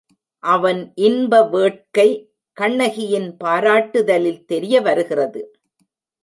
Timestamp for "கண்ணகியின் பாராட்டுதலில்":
2.57-4.41